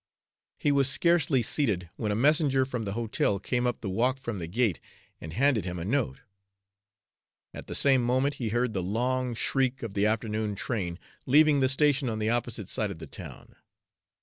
[0.57, 4.39] He was scarcely seated when a messenger from the hotel came up the walk from
[4.39, 4.79] the gate
[5.19, 6.21] and handed him a note.
[7.53, 11.69] At the same moment he heard the long shriek of the afternoon train leaving the
[11.69, 13.55] station on the opposite side of the town.